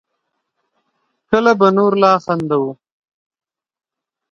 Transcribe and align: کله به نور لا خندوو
کله 1.29 1.51
به 1.59 1.67
نور 1.77 1.93
لا 2.01 2.13
خندوو 2.23 2.71